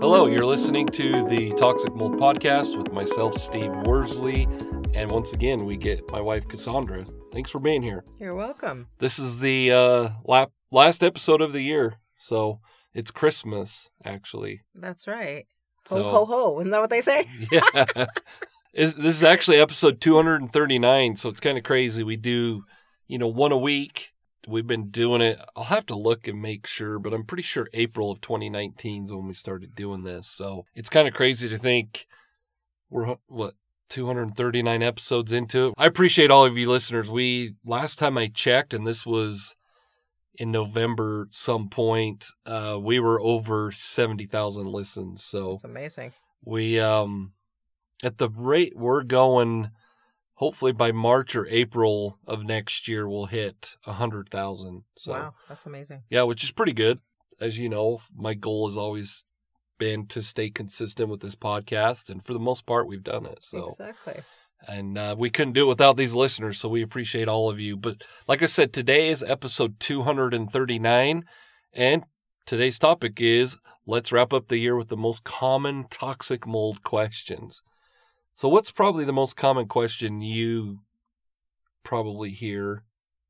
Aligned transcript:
Hello, 0.00 0.26
you're 0.28 0.46
listening 0.46 0.88
to 0.88 1.26
the 1.28 1.52
Toxic 1.58 1.94
Mold 1.94 2.18
Podcast 2.18 2.78
with 2.78 2.90
myself, 2.90 3.34
Steve 3.34 3.70
Worsley. 3.84 4.48
And 4.94 5.10
once 5.10 5.34
again, 5.34 5.66
we 5.66 5.76
get 5.76 6.10
my 6.10 6.22
wife, 6.22 6.48
Cassandra. 6.48 7.04
Thanks 7.34 7.50
for 7.50 7.58
being 7.58 7.82
here. 7.82 8.02
You're 8.18 8.34
welcome. 8.34 8.86
This 8.98 9.18
is 9.18 9.40
the 9.40 9.72
uh, 9.72 10.08
lap- 10.24 10.52
last 10.70 11.02
episode 11.02 11.42
of 11.42 11.52
the 11.52 11.60
year. 11.60 11.98
So 12.18 12.60
it's 12.94 13.10
Christmas, 13.10 13.90
actually. 14.06 14.62
That's 14.74 15.06
right. 15.06 15.44
Ho, 15.88 15.96
so, 15.96 16.02
ho, 16.04 16.24
ho. 16.24 16.60
Isn't 16.60 16.70
that 16.70 16.80
what 16.80 16.88
they 16.88 17.02
say? 17.02 17.26
yeah. 17.52 18.06
This 18.74 18.96
is 18.96 19.22
actually 19.22 19.60
episode 19.60 20.00
239, 20.00 21.16
so 21.16 21.28
it's 21.28 21.38
kind 21.38 21.56
of 21.56 21.62
crazy. 21.62 22.02
We 22.02 22.16
do, 22.16 22.64
you 23.06 23.18
know, 23.18 23.28
one 23.28 23.52
a 23.52 23.56
week. 23.56 24.12
We've 24.48 24.66
been 24.66 24.90
doing 24.90 25.20
it. 25.20 25.38
I'll 25.54 25.64
have 25.64 25.86
to 25.86 25.94
look 25.94 26.26
and 26.26 26.42
make 26.42 26.66
sure, 26.66 26.98
but 26.98 27.14
I'm 27.14 27.24
pretty 27.24 27.44
sure 27.44 27.68
April 27.72 28.10
of 28.10 28.20
2019 28.20 29.04
is 29.04 29.12
when 29.12 29.28
we 29.28 29.32
started 29.32 29.76
doing 29.76 30.02
this. 30.02 30.26
So 30.26 30.64
it's 30.74 30.90
kind 30.90 31.06
of 31.06 31.14
crazy 31.14 31.48
to 31.48 31.56
think 31.56 32.06
we're, 32.90 33.14
what, 33.28 33.54
239 33.90 34.82
episodes 34.82 35.30
into 35.30 35.68
it. 35.68 35.74
I 35.78 35.86
appreciate 35.86 36.32
all 36.32 36.44
of 36.44 36.58
you 36.58 36.68
listeners. 36.68 37.08
We, 37.08 37.54
last 37.64 38.00
time 38.00 38.18
I 38.18 38.26
checked, 38.26 38.74
and 38.74 38.84
this 38.84 39.06
was 39.06 39.54
in 40.34 40.50
November 40.50 41.28
some 41.30 41.68
point, 41.68 42.26
uh, 42.44 42.76
we 42.82 42.98
were 42.98 43.20
over 43.20 43.70
70,000 43.70 44.66
listens. 44.66 45.22
So 45.22 45.52
it's 45.52 45.64
amazing. 45.64 46.12
We, 46.44 46.80
um, 46.80 47.34
at 48.02 48.18
the 48.18 48.28
rate 48.28 48.74
we're 48.76 49.02
going, 49.02 49.70
hopefully 50.34 50.72
by 50.72 50.92
March 50.92 51.36
or 51.36 51.46
April 51.46 52.18
of 52.26 52.44
next 52.44 52.88
year, 52.88 53.08
we'll 53.08 53.26
hit 53.26 53.76
a 53.86 53.94
hundred 53.94 54.28
thousand. 54.28 54.84
So, 54.96 55.12
wow, 55.12 55.34
that's 55.48 55.66
amazing. 55.66 56.02
Yeah, 56.10 56.22
which 56.22 56.44
is 56.44 56.50
pretty 56.50 56.72
good. 56.72 57.00
As 57.40 57.58
you 57.58 57.68
know, 57.68 58.00
my 58.16 58.34
goal 58.34 58.68
has 58.68 58.76
always 58.76 59.24
been 59.78 60.06
to 60.06 60.22
stay 60.22 60.50
consistent 60.50 61.08
with 61.08 61.20
this 61.20 61.34
podcast, 61.34 62.08
and 62.10 62.22
for 62.22 62.32
the 62.32 62.38
most 62.38 62.66
part, 62.66 62.86
we've 62.86 63.02
done 63.02 63.26
it. 63.26 63.38
So 63.42 63.66
exactly. 63.66 64.22
And 64.66 64.96
uh, 64.96 65.14
we 65.18 65.28
couldn't 65.30 65.52
do 65.52 65.66
it 65.66 65.68
without 65.68 65.96
these 65.96 66.14
listeners, 66.14 66.58
so 66.58 66.68
we 66.68 66.82
appreciate 66.82 67.28
all 67.28 67.50
of 67.50 67.60
you. 67.60 67.76
But 67.76 68.02
like 68.26 68.42
I 68.42 68.46
said, 68.46 68.72
today 68.72 69.08
is 69.08 69.22
episode 69.22 69.78
239, 69.78 71.24
and 71.74 72.04
today's 72.46 72.78
topic 72.78 73.20
is 73.20 73.58
let's 73.86 74.12
wrap 74.12 74.32
up 74.32 74.48
the 74.48 74.58
year 74.58 74.76
with 74.76 74.88
the 74.88 74.96
most 74.96 75.24
common 75.24 75.86
toxic 75.90 76.46
mold 76.46 76.82
questions. 76.82 77.62
So, 78.36 78.48
what's 78.48 78.72
probably 78.72 79.04
the 79.04 79.12
most 79.12 79.36
common 79.36 79.66
question 79.66 80.20
you 80.20 80.80
probably 81.84 82.30
hear 82.30 82.82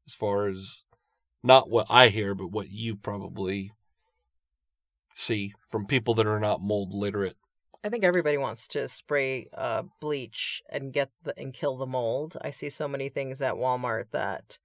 as 0.07 0.15
far 0.15 0.49
as 0.49 0.85
not 1.43 1.69
what 1.69 1.87
I 1.91 2.09
hear, 2.09 2.35
but 2.35 2.51
what 2.51 2.71
you 2.71 2.97
probably 2.97 3.73
see 5.15 5.53
from 5.69 5.87
people 5.87 6.15
that 6.15 6.27
are 6.27 6.41
not 6.41 6.63
mold 6.63 6.95
literate? 6.95 7.37
I 7.85 7.91
think 7.91 8.03
everybody 8.03 8.39
wants 8.39 8.67
to 8.69 8.89
spray 8.89 9.49
uh, 9.53 9.83
bleach 10.01 10.63
and 10.71 10.91
get 10.91 11.11
the 11.23 11.39
and 11.39 11.53
kill 11.53 11.77
the 11.77 11.87
mold. 11.87 12.39
I 12.41 12.49
see 12.49 12.71
so 12.71 12.89
many 12.89 13.11
things 13.11 13.43
at 13.43 13.57
Walmart 13.57 14.07
that 14.13 14.59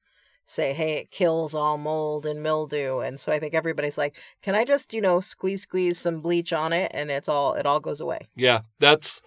say, 0.46 0.72
"Hey, 0.72 0.94
it 0.94 1.12
kills 1.12 1.54
all 1.54 1.78
mold 1.78 2.26
and 2.26 2.42
mildew," 2.42 3.00
and 3.00 3.20
so 3.20 3.34
I 3.34 3.40
think 3.40 3.54
everybody's 3.54 3.98
like, 3.98 4.16
"Can 4.42 4.56
I 4.56 4.64
just, 4.64 4.94
you 4.94 5.02
know, 5.02 5.20
squeeze 5.20 5.64
squeeze 5.64 5.98
some 6.00 6.22
bleach 6.22 6.54
on 6.54 6.72
it 6.72 6.92
and 6.94 7.12
it's 7.12 7.28
all 7.28 7.56
it 7.56 7.66
all 7.66 7.82
goes 7.82 8.00
away?" 8.00 8.30
Yeah, 8.38 8.62
that's 8.80 9.22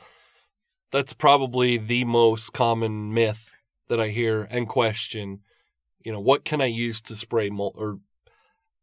that's 0.92 1.14
probably 1.14 1.78
the 1.78 2.04
most 2.04 2.52
common 2.52 3.12
myth 3.12 3.50
that 3.88 3.98
I 3.98 4.08
hear 4.08 4.46
and 4.50 4.68
question. 4.68 5.40
You 6.04 6.12
know, 6.12 6.20
what 6.20 6.44
can 6.44 6.60
I 6.60 6.66
use 6.66 7.00
to 7.02 7.16
spray 7.16 7.50
mold 7.50 7.74
or 7.76 7.98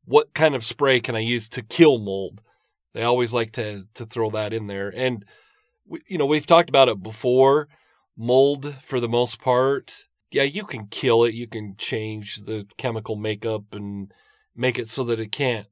what 0.05 0.33
kind 0.33 0.55
of 0.55 0.65
spray 0.65 0.99
can 0.99 1.15
I 1.15 1.19
use 1.19 1.47
to 1.49 1.61
kill 1.61 1.99
mold? 1.99 2.41
They 2.93 3.03
always 3.03 3.33
like 3.33 3.51
to 3.53 3.83
to 3.93 4.05
throw 4.05 4.29
that 4.31 4.53
in 4.53 4.67
there. 4.67 4.89
And 4.89 5.23
we, 5.85 6.01
you 6.07 6.17
know, 6.17 6.25
we've 6.25 6.47
talked 6.47 6.69
about 6.69 6.89
it 6.89 7.01
before. 7.01 7.67
Mold 8.17 8.75
for 8.81 8.99
the 8.99 9.07
most 9.07 9.39
part, 9.39 10.07
yeah, 10.31 10.43
you 10.43 10.65
can 10.65 10.87
kill 10.87 11.23
it. 11.23 11.33
You 11.33 11.47
can 11.47 11.75
change 11.77 12.41
the 12.41 12.65
chemical 12.77 13.15
makeup 13.15 13.63
and 13.71 14.11
make 14.55 14.77
it 14.77 14.89
so 14.89 15.03
that 15.05 15.21
it 15.21 15.31
can't 15.31 15.67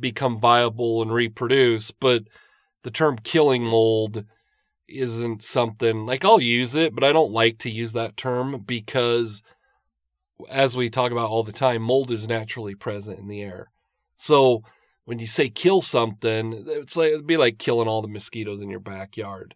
become 0.00 0.40
viable 0.40 1.02
and 1.02 1.12
reproduce, 1.12 1.90
but 1.90 2.22
the 2.84 2.90
term 2.90 3.18
killing 3.18 3.62
mold 3.62 4.24
isn't 4.88 5.42
something 5.42 6.06
like 6.06 6.24
I'll 6.24 6.40
use 6.40 6.74
it, 6.74 6.94
but 6.94 7.04
I 7.04 7.12
don't 7.12 7.32
like 7.32 7.58
to 7.60 7.70
use 7.70 7.92
that 7.92 8.16
term 8.16 8.62
because 8.66 9.42
as 10.50 10.76
we 10.76 10.90
talk 10.90 11.12
about 11.12 11.30
all 11.30 11.42
the 11.42 11.52
time, 11.52 11.82
mold 11.82 12.10
is 12.10 12.28
naturally 12.28 12.74
present 12.74 13.18
in 13.18 13.28
the 13.28 13.42
air. 13.42 13.70
So 14.16 14.62
when 15.04 15.18
you 15.18 15.26
say 15.26 15.48
kill 15.48 15.80
something, 15.80 16.64
it's 16.66 16.96
like 16.96 17.12
it'd 17.12 17.26
be 17.26 17.36
like 17.36 17.58
killing 17.58 17.88
all 17.88 18.02
the 18.02 18.08
mosquitoes 18.08 18.60
in 18.60 18.70
your 18.70 18.80
backyard. 18.80 19.54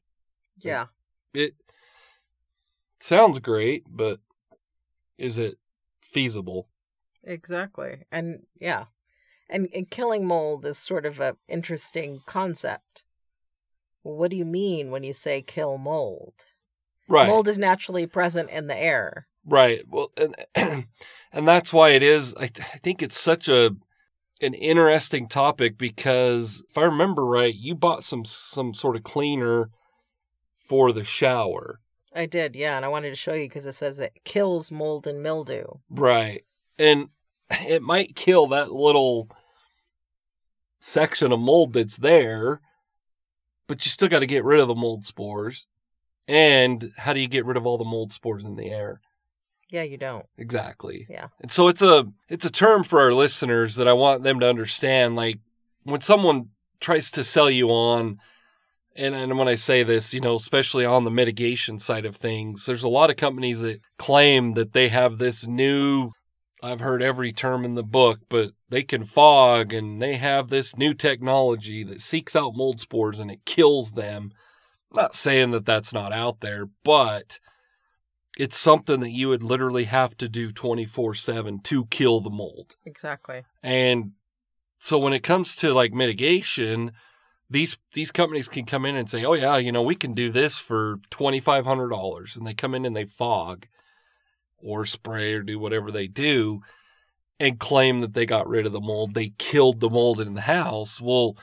Yeah. 0.61 0.87
It 1.35 1.55
sounds 3.01 3.39
great, 3.39 3.85
but 3.89 4.21
is 5.17 5.39
it 5.39 5.59
feasible? 6.01 6.69
Exactly. 7.25 8.05
And 8.11 8.41
yeah. 8.61 8.85
And, 9.51 9.69
and 9.75 9.91
killing 9.91 10.27
mold 10.27 10.67
is 10.67 10.79
sort 10.79 11.07
of 11.07 11.21
an 11.21 11.37
interesting 11.49 12.21
concept 12.27 13.05
what 14.17 14.31
do 14.31 14.37
you 14.37 14.45
mean 14.45 14.91
when 14.91 15.03
you 15.03 15.13
say 15.13 15.43
kill 15.43 15.79
mold? 15.79 16.47
Right. 17.09 17.27
Mold 17.27 17.49
is 17.49 17.59
naturally 17.59 18.07
present 18.07 18.51
in 18.51 18.67
the 18.67 18.77
air. 18.77 19.27
Right. 19.45 19.83
Well, 19.89 20.13
and 20.17 20.37
and 21.33 21.49
that's 21.49 21.73
why 21.73 21.91
it 21.91 22.03
is. 22.03 22.35
I, 22.35 22.49
th- 22.49 22.69
I 22.75 22.79
think 22.79 23.03
it's 23.03 23.19
such 23.19 23.49
a 23.49 23.77
an 24.41 24.55
interesting 24.55 25.27
topic 25.27 25.79
because 25.79 26.63
if 26.69 26.79
I 26.79 26.83
remember 26.83 27.25
right, 27.25 27.55
you 27.55 27.75
bought 27.75 28.05
some 28.05 28.25
some 28.25 28.75
sort 28.75 28.97
of 28.97 29.03
cleaner 29.03 29.71
for 30.57 30.93
the 30.93 31.05
shower. 31.05 31.81
I 32.15 32.27
did, 32.27 32.57
yeah, 32.57 32.77
and 32.77 32.85
I 32.85 32.89
wanted 32.89 33.11
to 33.11 33.17
show 33.17 33.35
you 33.35 33.45
because 33.45 33.67
it 33.67 33.73
says 33.73 34.01
it 34.01 34.13
kills 34.25 34.71
mold 34.71 35.07
and 35.07 35.23
mildew. 35.23 35.65
Right. 35.91 36.45
And 36.79 37.09
it 37.51 37.83
might 37.83 38.17
kill 38.17 38.47
that 38.49 38.73
little 38.73 39.29
section 40.81 41.33
of 41.33 41.41
mold 41.41 41.73
that's 41.73 41.97
there, 41.97 42.61
but 43.69 43.85
you 43.85 43.91
still 43.91 44.09
got 44.09 44.21
to 44.21 44.27
get 44.27 44.45
rid 44.45 44.59
of 44.61 44.67
the 44.67 44.75
mold 44.75 45.05
spores. 45.05 45.67
And 46.27 46.93
how 46.97 47.13
do 47.13 47.21
you 47.21 47.29
get 47.29 47.47
rid 47.47 47.57
of 47.57 47.67
all 47.67 47.79
the 47.79 47.85
mold 47.85 48.13
spores 48.13 48.45
in 48.45 48.57
the 48.57 48.71
air? 48.71 49.01
Yeah, 49.71 49.83
you 49.83 49.97
don't. 49.97 50.27
Exactly. 50.37 51.07
Yeah. 51.09 51.29
And 51.41 51.53
so 51.53 51.69
it's 51.69 51.83
a 51.83 52.07
it's 52.29 52.47
a 52.47 52.51
term 52.51 52.85
for 52.85 53.01
our 53.01 53.13
listeners 53.13 53.77
that 53.77 53.87
I 53.87 53.93
want 53.93 54.23
them 54.23 54.41
to 54.41 54.49
understand 54.49 55.15
like 55.15 55.39
when 55.85 56.01
someone 56.01 56.49
tries 56.81 57.11
to 57.13 57.25
sell 57.25 57.51
you 57.51 57.69
on 57.69 58.19
and, 58.97 59.15
and 59.15 59.39
when 59.39 59.47
I 59.47 59.55
say 59.55 59.85
this, 59.85 60.13
you 60.13 60.21
know, 60.21 60.35
especially 60.35 60.85
on 60.85 61.05
the 61.05 61.11
mitigation 61.11 61.79
side 61.79 62.05
of 62.05 62.17
things, 62.17 62.67
there's 62.67 62.83
a 62.83 62.89
lot 62.89 63.11
of 63.11 63.17
companies 63.17 63.61
that 63.61 63.81
claim 63.97 64.55
that 64.55 64.73
they 64.73 64.89
have 64.89 65.19
this 65.19 65.47
new 65.47 66.11
I've 66.63 66.81
heard 66.81 67.03
every 67.03 67.33
term 67.33 67.65
in 67.65 67.75
the 67.75 67.85
book, 67.85 68.21
but 68.29 68.51
they 68.69 68.83
can 68.83 69.05
fog 69.05 69.73
and 69.73 70.03
they 70.03 70.17
have 70.17 70.49
this 70.49 70.77
new 70.77 70.93
technology 70.93 71.85
that 71.85 72.01
seeks 72.01 72.35
out 72.35 72.57
mold 72.57 72.81
spores 72.81 73.21
and 73.21 73.31
it 73.31 73.45
kills 73.45 73.93
them. 73.93 74.33
not 74.93 75.15
saying 75.15 75.53
that 75.53 75.65
that's 75.65 75.93
not 75.93 76.13
out 76.13 76.41
there, 76.41 76.67
but 76.83 77.39
it's 78.39 78.59
something 78.59 79.01
that 79.01 79.11
you 79.11 79.29
would 79.29 79.43
literally 79.43 79.85
have 79.85 80.17
to 80.17 80.29
do 80.29 80.51
24 80.51 81.15
7 81.15 81.61
to 81.61 81.87
kill 81.87 82.21
the 82.21 82.31
mold. 82.31 82.77
Exactly. 82.85 83.45
And 83.63 84.13
so 84.79 84.99
when 84.99 85.13
it 85.13 85.23
comes 85.23 85.57
to 85.57 85.73
like 85.73 85.93
mitigation, 85.93 86.93
these 87.51 87.79
these 87.93 88.13
companies 88.13 88.49
can 88.49 88.65
come 88.65 88.85
in 88.85 88.95
and 88.95 89.09
say, 89.09 89.25
"Oh 89.25 89.33
yeah, 89.33 89.57
you 89.57 89.73
know, 89.73 89.83
we 89.83 89.95
can 89.95 90.13
do 90.13 90.31
this 90.31 90.59
for 90.59 90.99
$2500." 91.11 92.37
And 92.37 92.47
they 92.47 92.55
come 92.55 92.75
in 92.75 92.85
and 92.85 92.95
they 92.95 93.05
fog 93.05 93.67
or 94.59 94.85
spray 94.85 95.35
or 95.35 95.43
do 95.43 95.59
whatever 95.59 95.91
they 95.91 96.07
do 96.07 96.61
and 97.41 97.59
claim 97.59 98.01
that 98.01 98.15
they 98.15 98.27
got 98.27 98.49
rid 98.49 98.67
of 98.67 98.73
the 98.73 98.81
mold. 98.81 99.15
They 99.15 99.33
killed 99.39 99.81
the 99.81 99.91
mold 99.91 100.21
in 100.21 100.35
the 100.35 100.43
house. 100.43 101.01
Well, 101.01 101.37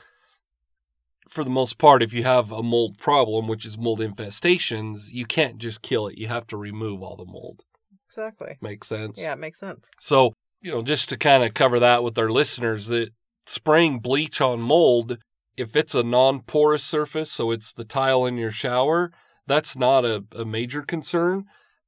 for 1.28 1.42
the 1.42 1.50
most 1.50 1.78
part, 1.78 2.02
if 2.02 2.12
you 2.12 2.22
have 2.24 2.52
a 2.52 2.62
mold 2.62 2.98
problem, 2.98 3.48
which 3.48 3.64
is 3.64 3.78
mold 3.78 4.00
infestations, 4.00 5.10
you 5.10 5.24
can't 5.24 5.58
just 5.58 5.82
kill 5.82 6.06
it. 6.06 6.18
You 6.18 6.28
have 6.28 6.46
to 6.48 6.56
remove 6.56 7.02
all 7.02 7.16
the 7.16 7.24
mold. 7.24 7.64
Exactly. 8.06 8.56
Makes 8.60 8.88
sense? 8.88 9.20
Yeah, 9.20 9.32
it 9.32 9.38
makes 9.38 9.58
sense. 9.58 9.90
So, 9.98 10.34
you 10.60 10.70
know, 10.70 10.82
just 10.82 11.08
to 11.08 11.16
kind 11.16 11.42
of 11.42 11.54
cover 11.54 11.80
that 11.80 12.04
with 12.04 12.18
our 12.18 12.30
listeners, 12.30 12.86
that 12.88 13.10
spraying 13.46 13.98
bleach 14.00 14.40
on 14.40 14.60
mold, 14.60 15.18
if 15.56 15.74
it's 15.74 15.94
a 15.94 16.02
non 16.02 16.40
porous 16.42 16.84
surface, 16.84 17.32
so 17.32 17.50
it's 17.50 17.72
the 17.72 17.84
tile 17.84 18.24
in 18.24 18.36
your 18.36 18.52
shower, 18.52 19.10
that's 19.46 19.76
not 19.76 20.04
a, 20.04 20.24
a 20.32 20.44
major 20.44 20.82
concern. 20.82 21.46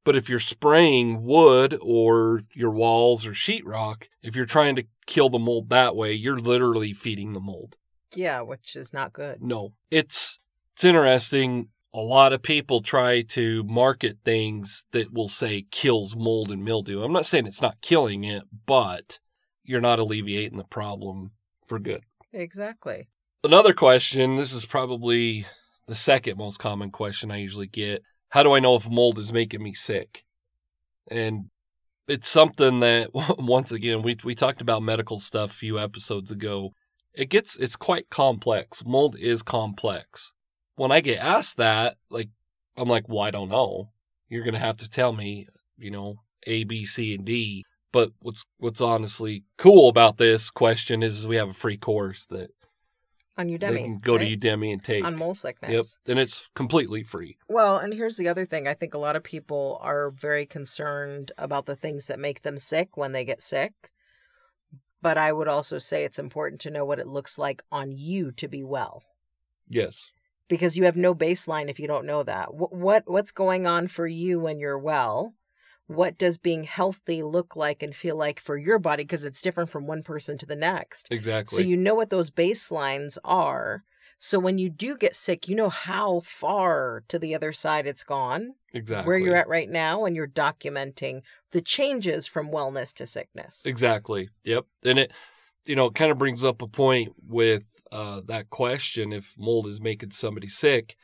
But 0.08 0.16
if 0.16 0.30
you're 0.30 0.40
spraying 0.40 1.22
wood 1.22 1.76
or 1.82 2.40
your 2.54 2.70
walls 2.70 3.26
or 3.26 3.32
sheetrock, 3.32 4.04
if 4.22 4.34
you're 4.34 4.46
trying 4.46 4.74
to 4.76 4.84
kill 5.06 5.28
the 5.28 5.38
mold 5.38 5.68
that 5.68 5.94
way, 5.94 6.14
you're 6.14 6.40
literally 6.40 6.94
feeding 6.94 7.34
the 7.34 7.40
mold. 7.40 7.76
Yeah, 8.14 8.40
which 8.40 8.74
is 8.74 8.94
not 8.94 9.12
good. 9.12 9.42
No, 9.42 9.74
it's 9.90 10.38
it's 10.72 10.84
interesting. 10.84 11.68
A 11.92 12.00
lot 12.00 12.32
of 12.32 12.40
people 12.40 12.80
try 12.80 13.20
to 13.20 13.64
market 13.64 14.16
things 14.24 14.86
that 14.92 15.12
will 15.12 15.28
say 15.28 15.66
kills 15.70 16.16
mold 16.16 16.50
and 16.50 16.64
mildew. 16.64 17.02
I'm 17.02 17.12
not 17.12 17.26
saying 17.26 17.46
it's 17.46 17.60
not 17.60 17.82
killing 17.82 18.24
it, 18.24 18.44
but 18.64 19.18
you're 19.62 19.82
not 19.82 19.98
alleviating 19.98 20.56
the 20.56 20.64
problem 20.64 21.32
for 21.66 21.78
good. 21.78 22.04
Exactly. 22.32 23.08
Another 23.44 23.74
question, 23.74 24.36
this 24.36 24.54
is 24.54 24.64
probably 24.64 25.44
the 25.86 25.94
second 25.94 26.38
most 26.38 26.58
common 26.58 26.90
question 26.90 27.30
I 27.30 27.36
usually 27.36 27.66
get. 27.66 28.02
How 28.30 28.42
do 28.42 28.52
I 28.52 28.60
know 28.60 28.76
if 28.76 28.88
mold 28.88 29.18
is 29.18 29.32
making 29.32 29.62
me 29.62 29.74
sick? 29.74 30.24
And 31.10 31.46
it's 32.06 32.28
something 32.28 32.80
that 32.80 33.10
once 33.38 33.72
again 33.72 34.02
we 34.02 34.16
we 34.24 34.34
talked 34.34 34.60
about 34.60 34.82
medical 34.82 35.18
stuff 35.18 35.52
a 35.52 35.54
few 35.54 35.78
episodes 35.78 36.30
ago 36.30 36.72
it 37.18 37.30
gets 37.30 37.56
it's 37.56 37.76
quite 37.76 38.10
complex. 38.10 38.84
Mold 38.86 39.16
is 39.18 39.42
complex. 39.42 40.32
When 40.76 40.92
I 40.92 41.00
get 41.00 41.18
asked 41.18 41.56
that, 41.56 41.96
like 42.10 42.28
I'm 42.76 42.88
like, 42.88 43.08
well, 43.08 43.22
I 43.22 43.32
don't 43.32 43.48
know. 43.48 43.90
You're 44.28 44.44
gonna 44.44 44.60
have 44.60 44.76
to 44.78 44.88
tell 44.88 45.12
me, 45.12 45.48
you 45.76 45.90
know, 45.90 46.16
A, 46.46 46.62
B, 46.62 46.86
C, 46.86 47.14
and 47.14 47.24
D. 47.24 47.64
But 47.92 48.12
what's 48.20 48.44
what's 48.58 48.80
honestly 48.80 49.44
cool 49.56 49.88
about 49.88 50.18
this 50.18 50.48
question 50.48 51.02
is 51.02 51.26
we 51.26 51.36
have 51.36 51.48
a 51.48 51.54
free 51.54 51.76
course 51.76 52.24
that 52.26 52.50
on 53.38 53.48
Udemy. 53.48 53.70
they 53.70 53.82
can 53.82 53.98
go 54.00 54.16
right? 54.16 54.40
to 54.40 54.48
Udemy 54.48 54.72
and 54.72 54.84
take. 54.84 55.04
on 55.04 55.16
mold 55.16 55.36
sickness. 55.38 55.70
Yep, 55.72 56.10
and 56.10 56.18
it's 56.18 56.50
completely 56.54 57.02
free. 57.02 57.38
Well, 57.48 57.78
and 57.78 57.94
here's 57.94 58.16
the 58.16 58.28
other 58.28 58.44
thing. 58.44 58.66
I 58.66 58.74
think 58.74 58.92
a 58.94 58.98
lot 58.98 59.16
of 59.16 59.22
people 59.22 59.78
are 59.80 60.10
very 60.10 60.44
concerned 60.44 61.32
about 61.38 61.66
the 61.66 61.76
things 61.76 62.08
that 62.08 62.18
make 62.18 62.42
them 62.42 62.58
sick 62.58 62.96
when 62.96 63.12
they 63.12 63.24
get 63.24 63.40
sick. 63.42 63.72
But 65.00 65.16
I 65.16 65.32
would 65.32 65.46
also 65.46 65.78
say 65.78 66.04
it's 66.04 66.18
important 66.18 66.60
to 66.62 66.70
know 66.72 66.84
what 66.84 66.98
it 66.98 67.06
looks 67.06 67.38
like 67.38 67.62
on 67.70 67.92
you 67.96 68.32
to 68.32 68.48
be 68.48 68.64
well. 68.64 69.04
Yes, 69.68 70.10
Because 70.48 70.76
you 70.76 70.84
have 70.86 70.96
no 70.96 71.14
baseline 71.14 71.68
if 71.70 71.78
you 71.78 71.86
don't 71.86 72.06
know 72.06 72.22
that. 72.24 72.54
What, 72.54 72.74
what 72.74 73.02
what's 73.06 73.30
going 73.30 73.66
on 73.66 73.86
for 73.86 74.06
you 74.08 74.40
when 74.40 74.58
you're 74.58 74.78
well? 74.78 75.34
What 75.88 76.16
does 76.16 76.38
being 76.38 76.64
healthy 76.64 77.22
look 77.22 77.56
like 77.56 77.82
and 77.82 77.94
feel 77.94 78.16
like 78.16 78.38
for 78.40 78.56
your 78.56 78.78
body 78.78 79.02
because 79.02 79.24
it's 79.24 79.42
different 79.42 79.70
from 79.70 79.86
one 79.86 80.02
person 80.02 80.38
to 80.38 80.46
the 80.46 80.56
next. 80.56 81.08
exactly. 81.10 81.56
So 81.56 81.68
you 81.68 81.76
know 81.76 81.94
what 81.94 82.10
those 82.10 82.30
baselines 82.30 83.18
are. 83.24 83.84
So 84.18 84.38
when 84.38 84.58
you 84.58 84.68
do 84.68 84.96
get 84.96 85.14
sick, 85.14 85.48
you 85.48 85.54
know 85.54 85.68
how 85.68 86.20
far 86.20 87.04
to 87.08 87.18
the 87.18 87.34
other 87.34 87.52
side 87.52 87.86
it's 87.86 88.02
gone, 88.02 88.54
exactly 88.72 89.06
where 89.06 89.18
you're 89.18 89.36
at 89.36 89.48
right 89.48 89.68
now, 89.68 90.04
and 90.04 90.16
you're 90.16 90.26
documenting 90.26 91.22
the 91.52 91.60
changes 91.60 92.26
from 92.26 92.50
wellness 92.50 92.92
to 92.94 93.06
sickness. 93.06 93.62
Exactly. 93.64 94.28
Yep. 94.44 94.66
And 94.84 94.98
it, 94.98 95.12
you 95.66 95.76
know, 95.76 95.86
it 95.86 95.94
kind 95.94 96.10
of 96.10 96.18
brings 96.18 96.42
up 96.42 96.62
a 96.62 96.66
point 96.66 97.12
with 97.28 97.66
uh, 97.92 98.22
that 98.26 98.50
question 98.50 99.12
if 99.12 99.34
mold 99.38 99.66
is 99.66 99.80
making 99.80 100.10
somebody 100.10 100.48
sick, 100.48 100.96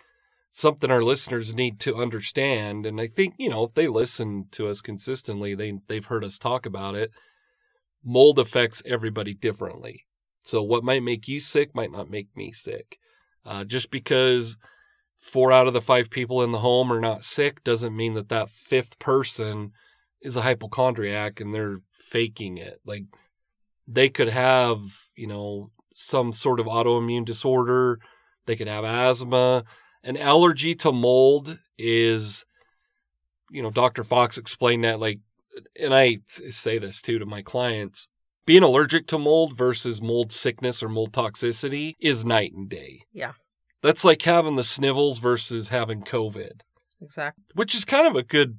something 0.57 0.89
our 0.89 1.03
listeners 1.03 1.53
need 1.53 1.81
to 1.81 1.97
understand. 1.97 2.87
And 2.87 3.01
I 3.01 3.09
think, 3.09 3.35
you 3.39 3.51
know, 3.51 3.65
if 3.65 3.75
they 3.75 3.89
listen 3.89 4.47
to 4.53 4.69
us 4.69 4.81
consistently, 4.81 5.57
they, 5.57 5.81
they've 5.89 6.05
heard 6.05 6.25
us 6.25 6.39
talk 6.39 6.65
about 6.65 6.95
it. 6.95 7.11
Mold 8.05 8.39
affects 8.39 8.81
everybody 8.87 9.35
differently. 9.35 10.07
So 10.45 10.63
what 10.63 10.85
might 10.85 11.03
make 11.03 11.27
you 11.27 11.41
sick 11.41 11.75
might 11.75 11.91
not 11.91 12.09
make 12.09 12.29
me 12.37 12.53
sick. 12.53 12.99
Uh, 13.45 13.65
just 13.65 13.91
because 13.91 14.57
four 15.19 15.51
out 15.51 15.67
of 15.67 15.73
the 15.73 15.83
five 15.83 16.09
people 16.09 16.41
in 16.41 16.53
the 16.53 16.61
home 16.61 16.93
are 16.93 17.01
not 17.01 17.25
sick 17.25 17.65
doesn't 17.65 17.97
mean 17.97 18.15
that 18.15 18.29
that 18.29 18.49
fifth 18.49 19.01
person 19.01 19.73
is 20.23 20.37
a 20.37 20.43
hypochondriac 20.43 21.41
and 21.41 21.53
they're 21.53 21.79
faking 21.91 22.59
it. 22.59 22.81
Like 22.87 23.07
they 23.89 24.09
could 24.09 24.29
have, 24.29 24.79
you 25.17 25.27
know, 25.27 25.73
some 25.95 26.33
sort 26.33 26.61
of 26.61 26.67
autoimmune 26.67 27.25
disorder, 27.25 27.99
they 28.47 28.55
could 28.55 28.69
have 28.69 28.85
asthma. 28.85 29.65
An 30.05 30.17
allergy 30.17 30.75
to 30.77 30.93
mold 30.93 31.59
is, 31.79 32.45
you 33.51 33.63
know, 33.63 33.71
Dr. 33.71 34.05
Fox 34.05 34.39
explained 34.39 34.85
that, 34.85 35.01
like, 35.01 35.19
and 35.81 35.95
I 35.95 36.19
say 36.29 36.79
this 36.79 37.01
too 37.01 37.19
to 37.19 37.27
my 37.27 37.43
clients 37.43 38.07
being 38.47 38.63
allergic 38.63 39.07
to 39.09 39.19
mold 39.19 39.57
versus 39.57 40.03
mold 40.03 40.31
sickness 40.31 40.83
or 40.83 40.89
mold 40.89 41.13
toxicity 41.13 41.95
is 42.01 42.25
night 42.25 42.53
and 42.53 42.69
day. 42.69 43.01
Yeah. 43.13 43.33
That's 43.83 44.05
like 44.05 44.23
having 44.23 44.57
the 44.57 44.65
snivels 44.65 45.19
versus 45.19 45.69
having 45.69 46.03
COVID 46.03 46.61
Exactly. 47.01 47.45
which 47.55 47.75
is 47.75 47.85
kind 47.85 48.07
of 48.07 48.17
a 48.17 48.23
good 48.23 48.59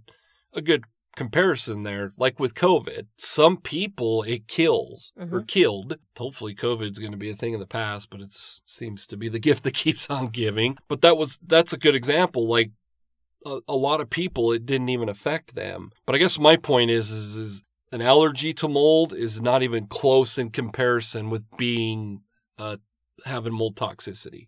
a 0.53 0.61
good 0.61 0.83
comparison 1.15 1.83
there 1.83 2.13
like 2.17 2.39
with 2.39 2.53
covid 2.53 3.07
some 3.17 3.57
people 3.57 4.23
it 4.23 4.47
kills 4.47 5.13
or 5.31 5.41
killed 5.41 5.97
hopefully 6.17 6.53
covid's 6.53 6.99
going 6.99 7.11
to 7.11 7.17
be 7.17 7.29
a 7.29 7.35
thing 7.35 7.53
of 7.53 7.59
the 7.59 7.65
past 7.65 8.09
but 8.09 8.21
it 8.21 8.33
seems 8.65 9.07
to 9.07 9.17
be 9.17 9.29
the 9.29 9.39
gift 9.47 9.63
that 9.63 9.73
keeps 9.73 10.09
on 10.09 10.27
giving 10.27 10.77
but 10.87 11.01
that 11.01 11.17
was 11.17 11.39
that's 11.45 11.73
a 11.73 11.77
good 11.77 11.95
example 11.95 12.47
like 12.47 12.71
a, 13.45 13.59
a 13.67 13.75
lot 13.75 14.01
of 14.01 14.09
people 14.09 14.51
it 14.51 14.65
didn't 14.65 14.89
even 14.89 15.09
affect 15.09 15.55
them 15.55 15.91
but 16.05 16.15
i 16.15 16.17
guess 16.17 16.37
my 16.37 16.55
point 16.55 16.91
is 16.91 17.11
is, 17.11 17.37
is 17.37 17.63
an 17.91 18.01
allergy 18.01 18.53
to 18.53 18.67
mold 18.67 19.13
is 19.13 19.39
not 19.39 19.63
even 19.63 19.87
close 19.87 20.37
in 20.37 20.49
comparison 20.49 21.29
with 21.29 21.45
being 21.57 22.21
uh 22.59 22.77
having 23.25 23.53
mold 23.53 23.75
toxicity 23.77 24.47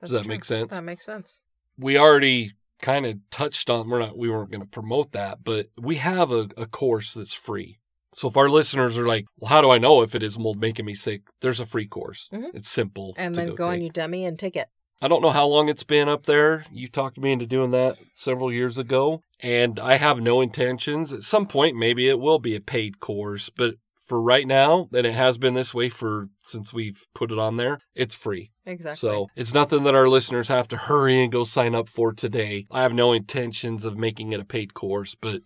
That's 0.00 0.12
that 0.12 0.24
true. 0.24 0.30
make 0.34 0.44
sense? 0.44 0.72
That 0.72 0.82
makes 0.82 1.04
sense. 1.04 1.38
we 1.78 1.96
already 1.96 2.52
kind 2.80 3.06
of 3.06 3.16
touched 3.30 3.68
on 3.70 3.88
we're 3.88 3.98
not 4.00 4.16
we 4.16 4.28
weren't 4.30 4.50
going 4.50 4.60
to 4.60 4.66
promote 4.66 5.12
that 5.12 5.38
but 5.44 5.66
we 5.78 5.96
have 5.96 6.30
a, 6.32 6.48
a 6.56 6.66
course 6.66 7.14
that's 7.14 7.34
free 7.34 7.78
so 8.12 8.28
if 8.28 8.36
our 8.36 8.48
listeners 8.48 8.96
are 8.98 9.06
like 9.06 9.24
well 9.38 9.48
how 9.50 9.60
do 9.60 9.70
i 9.70 9.78
know 9.78 10.02
if 10.02 10.14
it 10.14 10.22
is 10.22 10.38
mold 10.38 10.58
making 10.60 10.84
me 10.86 10.94
sick 10.94 11.22
there's 11.40 11.60
a 11.60 11.66
free 11.66 11.86
course 11.86 12.28
Mhm. 12.32 12.50
it's 12.54 12.70
simple 12.70 13.14
And 13.16 13.34
then 13.34 13.54
go 13.54 13.68
on 13.68 13.78
take. 13.80 13.92
Udemy 13.92 14.26
and 14.26 14.38
take 14.38 14.56
it. 14.56 14.68
i 15.02 15.08
don't 15.08 15.22
know 15.22 15.30
how 15.30 15.46
long 15.46 15.68
it's 15.68 15.82
been 15.84 16.08
up 16.08 16.24
there 16.26 16.64
you 16.72 16.88
talked 16.88 17.18
me 17.18 17.32
into 17.32 17.46
doing 17.46 17.70
that 17.72 17.96
several 18.12 18.52
years 18.52 18.78
ago 18.78 19.22
and 19.40 19.78
i 19.78 19.96
have 19.96 20.20
no 20.20 20.40
intentions 20.40 21.12
at 21.12 21.22
some 21.22 21.46
point 21.46 21.76
maybe 21.76 22.08
it 22.08 22.18
will 22.18 22.38
be 22.38 22.56
a 22.56 22.60
paid 22.60 22.98
course 23.00 23.50
but 23.50 23.74
for 24.10 24.20
right 24.20 24.48
now, 24.48 24.88
and 24.92 25.06
it 25.06 25.14
has 25.14 25.38
been 25.38 25.54
this 25.54 25.72
way 25.72 25.88
for 25.88 26.30
since 26.42 26.72
we've 26.72 27.06
put 27.14 27.30
it 27.30 27.38
on 27.38 27.58
there, 27.58 27.78
it's 27.94 28.16
free. 28.16 28.50
Exactly. 28.66 28.96
So 28.96 29.28
it's 29.36 29.54
nothing 29.54 29.84
that 29.84 29.94
our 29.94 30.08
listeners 30.08 30.48
have 30.48 30.66
to 30.68 30.76
hurry 30.76 31.22
and 31.22 31.30
go 31.30 31.44
sign 31.44 31.76
up 31.76 31.88
for 31.88 32.12
today. 32.12 32.66
I 32.72 32.82
have 32.82 32.92
no 32.92 33.12
intentions 33.12 33.84
of 33.84 33.96
making 33.96 34.32
it 34.32 34.40
a 34.40 34.44
paid 34.44 34.74
course, 34.74 35.14
but 35.14 35.42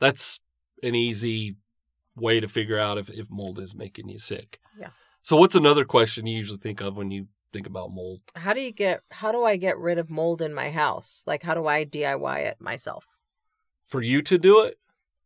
that's 0.00 0.40
an 0.82 0.96
easy 0.96 1.54
way 2.16 2.40
to 2.40 2.48
figure 2.48 2.80
out 2.80 2.98
if, 2.98 3.10
if 3.10 3.30
mold 3.30 3.60
is 3.60 3.76
making 3.76 4.08
you 4.08 4.18
sick. 4.18 4.58
Yeah. 4.76 4.88
So 5.22 5.36
what's 5.36 5.54
another 5.54 5.84
question 5.84 6.26
you 6.26 6.36
usually 6.36 6.58
think 6.58 6.80
of 6.80 6.96
when 6.96 7.12
you 7.12 7.28
think 7.52 7.68
about 7.68 7.92
mold? 7.92 8.22
how 8.34 8.52
do 8.52 8.60
you 8.60 8.72
get 8.72 9.02
how 9.12 9.30
do 9.30 9.44
I 9.44 9.54
get 9.54 9.78
rid 9.78 9.98
of 9.98 10.10
mold 10.10 10.42
in 10.42 10.52
my 10.52 10.72
house? 10.72 11.22
Like 11.28 11.44
how 11.44 11.54
do 11.54 11.68
I 11.68 11.84
DIY 11.84 12.38
it 12.40 12.60
myself? 12.60 13.06
For 13.86 14.02
you 14.02 14.20
to 14.22 14.36
do 14.36 14.64
it? 14.64 14.78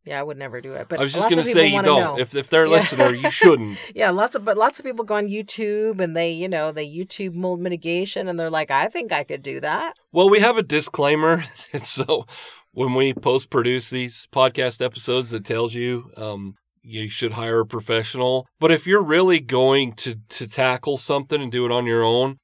Yeah, 0.05 0.19
I 0.19 0.23
would 0.23 0.37
never 0.37 0.61
do 0.61 0.73
it. 0.73 0.87
But 0.87 0.99
I 0.99 1.03
was 1.03 1.13
just 1.13 1.29
going 1.29 1.43
to 1.43 1.51
say 1.51 1.67
you 1.67 1.81
don't. 1.81 1.99
know. 1.99 2.19
If 2.19 2.35
if 2.35 2.47
they're 2.49 2.65
a 2.65 2.69
Yeah. 2.69 2.75
listener, 2.77 3.13
you 3.13 3.31
shouldn't. 3.31 3.79
Yeah, 3.95 4.11
lots 4.11 4.35
of 4.35 4.45
but 4.45 4.57
lots 4.57 4.79
of 4.79 4.85
people 4.85 5.03
go 5.03 5.15
on 5.15 5.27
YouTube 5.27 5.99
and 5.99 6.15
they, 6.15 6.31
you 6.31 6.47
know, 6.47 6.71
they 6.71 6.87
YouTube 6.87 7.33
mold 7.33 7.59
mitigation 7.59 8.27
and 8.27 8.39
they're 8.39 8.49
like, 8.51 8.69
I 8.69 8.87
think 8.87 9.11
I 9.11 9.23
could 9.23 9.41
do 9.41 9.59
that. 9.61 9.95
Well, 10.11 10.29
we 10.29 10.39
have 10.41 10.57
a 10.57 10.63
disclaimer. 10.63 11.43
so 11.83 12.25
when 12.71 12.93
we 12.93 13.13
post 13.13 13.49
produce 13.49 13.89
these 13.89 14.27
podcast 14.31 14.83
episodes 14.83 15.31
it 15.33 15.45
tells 15.45 15.73
you 15.73 16.11
um, 16.17 16.55
you 16.83 17.09
should 17.09 17.33
hire 17.33 17.61
a 17.61 17.65
professional. 17.65 18.47
But 18.59 18.71
if 18.71 18.85
you're 18.85 19.03
really 19.03 19.39
going 19.39 19.93
to, 19.93 20.19
to 20.29 20.47
tackle 20.47 20.97
something 20.97 21.41
and 21.41 21.51
do 21.51 21.65
it 21.65 21.71
on 21.71 21.85
your 21.87 22.03
own, 22.03 22.37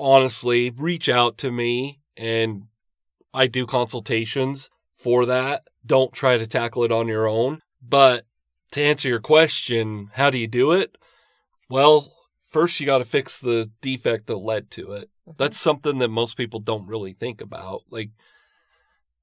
honestly, 0.00 0.70
reach 0.70 1.08
out 1.08 1.38
to 1.38 1.52
me 1.52 2.00
and 2.16 2.64
I 3.32 3.46
do 3.46 3.66
consultations 3.66 4.70
for 5.04 5.26
that. 5.26 5.68
Don't 5.84 6.14
try 6.14 6.38
to 6.38 6.46
tackle 6.46 6.82
it 6.82 6.90
on 6.90 7.08
your 7.08 7.28
own. 7.28 7.60
But 7.86 8.24
to 8.72 8.82
answer 8.82 9.06
your 9.06 9.20
question, 9.20 10.08
how 10.14 10.30
do 10.30 10.38
you 10.38 10.46
do 10.46 10.72
it? 10.72 10.96
Well, 11.68 12.14
first 12.48 12.80
you 12.80 12.86
got 12.86 12.98
to 12.98 13.04
fix 13.04 13.38
the 13.38 13.70
defect 13.82 14.26
that 14.28 14.38
led 14.38 14.70
to 14.72 14.92
it. 14.92 15.10
That's 15.36 15.60
something 15.60 15.98
that 15.98 16.08
most 16.08 16.38
people 16.38 16.58
don't 16.58 16.88
really 16.88 17.12
think 17.12 17.42
about. 17.42 17.82
Like, 17.90 18.12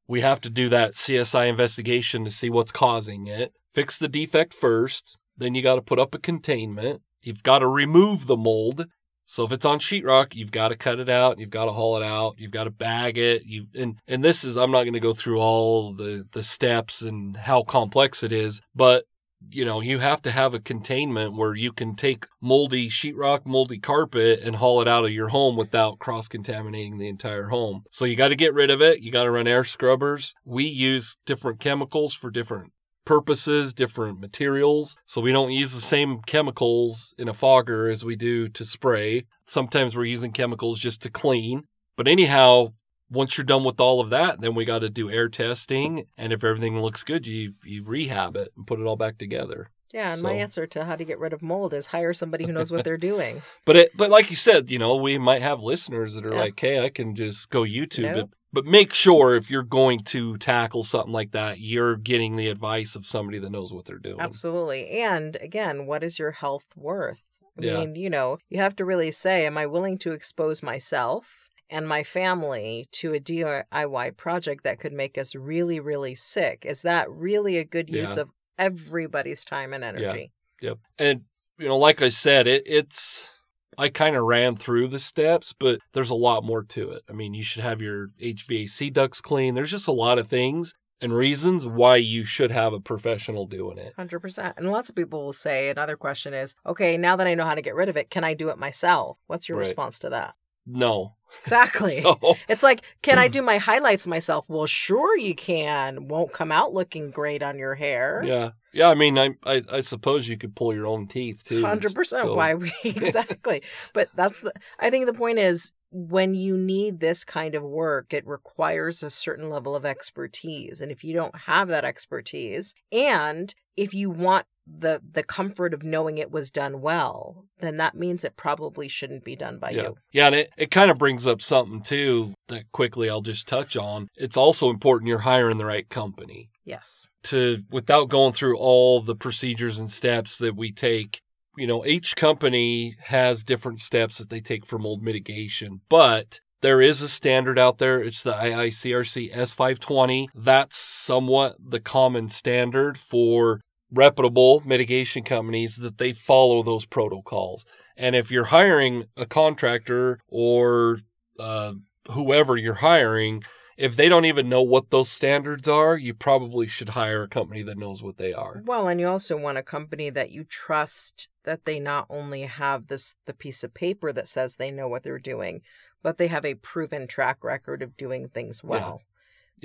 we 0.08 0.22
have 0.22 0.40
to 0.42 0.52
do 0.52 0.70
that 0.70 0.94
CSI 0.94 1.50
investigation 1.50 2.26
to 2.26 2.30
see 2.30 2.52
what's 2.52 2.72
causing 2.72 3.26
it. 3.26 3.54
Fix 3.74 3.98
the 3.98 4.08
defect 4.08 4.54
first. 4.54 5.18
Then 5.36 5.56
you 5.56 5.64
got 5.64 5.76
to 5.76 5.82
put 5.82 6.00
up 6.00 6.14
a 6.14 6.20
containment. 6.20 7.02
You've 7.24 7.42
got 7.42 7.60
to 7.60 7.68
remove 7.68 8.28
the 8.28 8.38
mold. 8.38 8.86
So 9.32 9.46
if 9.46 9.54
it's 9.54 9.66
on 9.66 9.80
sheetrock, 9.80 10.36
you've 10.36 10.52
got 10.52 10.68
to 10.68 10.76
cut 10.76 11.00
it 11.00 11.08
out. 11.08 11.40
You've 11.40 11.52
got 11.52 11.64
to 11.64 11.72
haul 11.72 11.96
it 11.96 12.04
out. 12.04 12.36
You've 12.38 12.52
got 12.52 12.66
to 12.66 12.70
bag 12.70 13.18
it. 13.18 13.46
You 13.46 13.66
and 13.74 13.98
and 14.06 14.22
this 14.22 14.44
is 14.44 14.58
I'm 14.58 14.72
not 14.72 14.84
going 14.84 14.94
to 14.94 15.00
go 15.00 15.14
through 15.14 15.40
all 15.40 15.94
the 15.94 16.28
the 16.34 16.44
steps 16.44 17.02
and 17.02 17.38
how 17.38 17.64
complex 17.64 18.24
it 18.24 18.34
is, 18.34 18.62
but 18.76 19.06
you 19.50 19.64
know 19.64 19.80
you 19.80 20.00
have 20.00 20.22
to 20.24 20.32
have 20.32 20.54
a 20.54 20.60
containment 20.60 21.38
where 21.38 21.56
you 21.56 21.72
can 21.72 21.96
take 21.96 22.26
moldy 22.42 22.90
sheetrock, 22.90 23.46
moldy 23.46 23.80
carpet, 23.80 24.42
and 24.44 24.58
haul 24.58 24.82
it 24.82 24.88
out 24.90 25.06
of 25.06 25.12
your 25.12 25.30
home 25.30 25.56
without 25.56 25.98
cross 25.98 26.28
contaminating 26.28 26.98
the 26.98 27.08
entire 27.08 27.48
home. 27.48 27.86
So 27.90 28.04
you 28.04 28.18
got 28.18 28.30
to 28.30 28.36
get 28.36 28.54
rid 28.54 28.70
of 28.70 28.82
it. 28.82 29.00
You 29.00 29.14
got 29.14 29.24
to 29.24 29.32
run 29.32 29.48
air 29.48 29.64
scrubbers. 29.64 30.36
We 30.44 30.66
use 30.66 31.16
different 31.26 31.62
chemicals 31.62 32.14
for 32.14 32.32
different 32.32 32.74
purposes, 33.12 33.74
different 33.74 34.22
materials. 34.22 34.96
So 35.06 35.20
we 35.20 35.34
don't 35.34 35.52
use 35.52 35.74
the 35.74 35.82
same 35.82 36.22
chemicals 36.26 37.14
in 37.18 37.28
a 37.28 37.34
fogger 37.34 37.90
as 37.90 38.06
we 38.06 38.16
do 38.16 38.48
to 38.48 38.64
spray. 38.64 39.26
Sometimes 39.46 39.98
we're 39.98 40.06
using 40.06 40.32
chemicals 40.32 40.80
just 40.80 41.02
to 41.02 41.10
clean. 41.10 41.66
But 41.98 42.08
anyhow, 42.08 42.72
once 43.10 43.38
you're 43.38 43.44
done 43.44 43.66
with 43.66 43.82
all 43.82 44.00
of 44.00 44.12
that, 44.12 44.40
then 44.40 44.56
we 44.56 44.64
got 44.64 44.80
to 44.80 44.90
do 44.90 45.10
air 45.12 45.28
testing. 45.28 46.06
And 46.18 46.32
if 46.32 46.42
everything 46.46 46.80
looks 46.82 47.04
good, 47.04 47.28
you, 47.28 47.56
you 47.66 47.84
rehab 47.84 48.38
it 48.38 48.54
and 48.56 48.66
put 48.66 48.80
it 48.80 48.86
all 48.86 48.96
back 48.96 49.18
together. 49.18 49.70
Yeah, 49.94 50.14
and 50.14 50.22
my 50.22 50.32
answer 50.32 50.66
to 50.68 50.86
how 50.86 50.96
to 50.96 51.04
get 51.04 51.20
rid 51.20 51.34
of 51.34 51.42
mold 51.42 51.74
is 51.74 51.88
hire 51.88 52.14
somebody 52.14 52.46
who 52.46 52.54
knows 52.54 52.72
what 52.72 52.86
they're 52.86 52.96
doing. 52.96 53.42
But 53.66 53.76
it, 53.76 53.92
but 53.98 54.10
like 54.10 54.30
you 54.30 54.38
said, 54.38 54.72
you 54.72 54.80
know, 54.80 54.96
we 54.96 55.18
might 55.18 55.42
have 55.42 55.60
listeners 55.60 56.14
that 56.14 56.26
are 56.26 56.32
Yeah. 56.34 56.40
like, 56.40 56.58
"Hey, 56.58 56.80
I 56.80 56.88
can 56.88 57.14
just 57.14 57.50
go 57.50 57.64
YouTube 57.64 58.04
Nope. 58.16 58.30
it." 58.30 58.30
But 58.54 58.66
make 58.66 58.94
sure 58.94 59.36
if 59.36 59.50
you're 59.50 59.64
going 59.64 60.00
to 60.00 60.38
tackle 60.38 60.84
something 60.84 61.14
like 61.14 61.32
that, 61.32 61.60
you're 61.60 61.96
getting 61.96 62.36
the 62.36 62.48
advice 62.50 62.96
of 62.96 63.06
somebody 63.06 63.40
that 63.40 63.50
knows 63.52 63.72
what 63.72 63.86
they're 63.86 63.98
doing. 63.98 64.20
Absolutely. 64.20 64.90
And 65.02 65.38
again, 65.38 65.86
what 65.86 66.04
is 66.04 66.20
your 66.20 66.32
health 66.32 66.66
worth? 66.76 67.24
I 67.60 67.64
Yeah. 67.66 67.80
mean, 67.80 67.96
you 67.96 68.10
know, 68.10 68.38
you 68.50 68.60
have 68.60 68.76
to 68.78 68.86
really 68.86 69.12
say, 69.12 69.46
am 69.46 69.58
I 69.58 69.66
willing 69.68 69.98
to 70.00 70.12
expose 70.12 70.62
myself 70.62 71.48
and 71.70 71.88
my 71.88 72.04
family 72.04 72.88
to 72.94 73.14
a 73.14 73.20
DIY 73.20 74.18
project 74.18 74.64
that 74.66 74.80
could 74.80 74.94
make 74.94 75.18
us 75.18 75.34
really, 75.36 75.80
really 75.80 76.16
sick? 76.16 76.66
Is 76.66 76.82
that 76.82 77.10
really 77.10 77.58
a 77.58 77.64
good 77.66 77.90
use 77.90 78.16
Yeah. 78.18 78.24
of 78.24 78.32
everybody's 78.58 79.46
time 79.46 79.74
and 79.74 79.84
energy? 79.84 80.32
Yep. 80.62 80.78
And 81.00 81.22
you 81.58 81.68
know, 81.68 81.78
like 81.78 82.02
I 82.02 82.10
said, 82.10 82.48
it, 82.48 82.64
it's 82.66 83.30
I 83.78 83.90
kind 83.90 84.16
of 84.16 84.24
ran 84.24 84.56
through 84.56 84.88
the 84.90 85.00
steps, 85.00 85.54
but 85.58 85.80
there's 85.94 86.10
a 86.10 86.16
lot 86.16 86.44
more 86.44 86.64
to 86.64 86.92
it. 86.92 87.04
I 87.10 87.14
mean, 87.14 87.34
you 87.34 87.44
should 87.44 87.64
have 87.64 87.82
your 87.82 88.08
HVAC 88.22 88.92
ducts 88.94 89.22
clean. 89.22 89.56
There's 89.56 89.72
just 89.72 89.88
a 89.88 89.92
lot 89.94 90.20
of 90.20 90.28
things 90.28 90.74
and 91.02 91.14
reasons 91.14 91.66
why 91.66 91.96
you 91.96 92.24
should 92.24 92.52
have 92.52 92.74
a 92.74 92.80
professional 92.80 93.48
doing 93.48 93.78
it. 93.78 93.94
100%. 93.98 94.54
And 94.58 94.72
lots 94.72 94.90
of 94.90 94.96
people 94.96 95.24
will 95.26 95.34
say, 95.34 95.70
another 95.70 95.98
question 95.98 96.34
is, 96.34 96.56
okay, 96.66 96.98
now 96.98 97.16
that 97.16 97.28
I 97.28 97.34
know 97.34 97.46
how 97.46 97.56
to 97.56 97.62
get 97.62 97.76
rid 97.76 97.90
of 97.90 97.98
it, 97.98 98.10
can 98.10 98.24
I 98.24 98.34
do 98.34 98.50
it 98.50 98.58
myself? 98.58 99.18
What's 99.28 99.50
your 99.50 99.58
Right. 99.58 99.66
response 99.68 100.00
to 100.00 100.10
that? 100.10 100.36
No. 100.66 101.16
Exactly. 101.44 102.02
So, 102.04 102.36
It's 102.50 102.62
like, 102.64 102.82
can 103.02 103.18
I 103.18 103.28
do 103.30 103.42
my 103.42 103.58
highlights 103.58 104.06
myself? 104.06 104.46
Well, 104.50 104.66
sure 104.66 105.18
you 105.18 105.34
can. 105.34 106.08
Won't 106.10 106.34
come 106.34 106.52
out 106.52 106.74
looking 106.74 107.10
great 107.10 107.42
on 107.42 107.58
your 107.58 107.76
hair. 107.76 108.22
yeah. 108.26 108.52
Yeah, 108.74 108.88
I 108.90 108.94
mean, 108.96 109.20
I, 109.20 109.32
I 109.46 109.62
I 109.70 109.80
suppose 109.82 110.30
you 110.30 110.38
could 110.38 110.56
pull 110.56 110.74
your 110.74 110.88
own 110.88 111.06
teeth 111.06 111.44
too. 111.44 111.62
Hundred 111.62 111.94
percent. 111.94 112.24
So- 112.24 112.36
Why 112.36 112.54
we 112.56 112.72
exactly? 112.86 113.64
But 113.94 114.08
that's 114.16 114.40
the. 114.40 114.54
I 114.80 114.90
think 114.90 115.08
the 115.08 115.14
point 115.14 115.40
is 115.40 115.74
when 115.92 116.34
you 116.36 116.56
need 116.58 117.02
this 117.02 117.26
kind 117.26 117.54
of 117.54 117.64
work, 117.64 118.14
it 118.14 118.26
requires 118.26 119.04
a 119.04 119.10
certain 119.10 119.50
level 119.50 119.76
of 119.76 119.84
expertise, 119.86 120.80
and 120.80 120.90
if 120.90 121.04
you 121.04 121.14
don't 121.14 121.36
have 121.36 121.68
that 121.68 121.84
expertise, 121.84 122.74
and 122.94 123.54
if 123.76 123.94
you 123.94 124.10
want 124.10 124.46
the 124.68 125.02
the 125.14 125.24
comfort 125.24 125.74
of 125.74 125.84
knowing 125.84 126.18
it 126.18 126.32
was 126.32 126.52
done 126.52 126.82
well, 126.82 127.46
then 127.60 127.78
that 127.78 127.96
means 127.96 128.24
it 128.24 128.38
probably 128.38 128.88
shouldn't 128.88 129.24
be 129.24 129.36
done 129.36 129.60
by 129.60 129.72
yeah. 129.72 129.82
you. 129.84 129.96
Yeah, 130.12 130.26
and 130.28 130.36
it, 130.36 130.52
it 130.58 130.72
kind 130.72 130.92
of 130.92 130.98
brings 130.98 131.26
up 131.28 131.42
something 131.42 131.82
too 131.82 132.34
that 132.48 132.72
quickly 132.72 133.10
I'll 133.10 133.22
just 133.22 133.48
touch 133.48 133.76
on. 133.76 134.08
It's 134.16 134.38
also 134.38 134.70
important 134.70 135.10
you're 135.10 135.20
hiring 135.20 135.58
the 135.58 135.66
right 135.66 135.90
company. 135.90 136.50
Yes. 136.64 137.08
to 137.24 137.64
without 137.72 138.10
going 138.10 138.34
through 138.34 138.58
all 138.58 139.02
the 139.02 139.16
procedures 139.16 139.80
and 139.80 139.92
steps 139.92 140.38
that 140.38 140.56
we 140.56 140.72
take 140.72 141.20
you 141.58 141.68
know 141.68 141.86
each 141.86 142.16
company 142.16 142.96
has 143.06 143.44
different 143.44 143.82
steps 143.82 144.18
that 144.18 144.30
they 144.30 144.40
take 144.40 144.66
for 144.66 144.78
mold 144.78 145.02
mitigation 145.02 145.82
but 145.90 146.40
there 146.62 146.82
is 146.82 147.02
a 147.02 147.10
standard 147.10 147.58
out 147.58 147.80
there 147.80 148.02
it's 148.02 148.22
the 148.22 148.34
IICRC 148.34 149.34
S520 149.34 150.28
that's 150.36 150.78
somewhat 150.78 151.56
the 151.60 151.80
common 151.80 152.30
standard 152.30 152.98
for 152.98 153.60
reputable 153.92 154.62
mitigation 154.66 155.24
companies 155.24 155.76
that 155.78 155.98
they 155.98 156.14
follow 156.14 156.64
those 156.64 156.86
protocols 156.86 157.66
and 157.98 158.16
if 158.16 158.32
you're 158.32 158.46
hiring 158.46 159.06
a 159.18 159.26
contractor 159.26 160.20
or 160.28 161.00
uh, 161.40 161.74
whoever 162.10 162.56
you're 162.58 162.76
hiring 162.76 163.44
if 163.82 163.96
they 163.96 164.10
don't 164.10 164.26
even 164.26 164.48
know 164.48 164.62
what 164.62 164.92
those 164.92 165.10
standards 165.10 165.68
are, 165.68 165.98
you 165.98 166.14
probably 166.14 166.68
should 166.68 166.90
hire 166.90 167.24
a 167.24 167.28
company 167.28 167.64
that 167.64 167.80
knows 167.80 168.04
what 168.04 168.18
they 168.18 168.32
are. 168.32 168.62
Well, 168.64 168.88
and 168.88 169.00
you 169.00 169.08
also 169.08 169.36
want 169.38 169.58
a 169.58 169.64
company 169.64 170.12
that 170.12 170.30
you 170.30 170.44
trust 170.44 171.30
that 171.46 171.66
they 171.66 171.80
not 171.80 172.06
only 172.08 172.44
have 172.44 172.88
this 172.88 173.16
the 173.26 173.34
piece 173.34 173.64
of 173.64 173.74
paper 173.74 174.14
that 174.14 174.28
says 174.28 174.56
they 174.56 174.70
know 174.70 174.88
what 174.88 175.02
they're 175.02 175.18
doing, 175.18 175.62
but 176.04 176.20
they 176.20 176.28
have 176.28 176.46
a 176.46 176.54
proven 176.54 177.08
track 177.08 177.44
record 177.44 177.82
of 177.82 177.98
doing 177.98 178.28
things 178.28 178.64
well. 178.64 179.02
Yeah. 179.02 179.11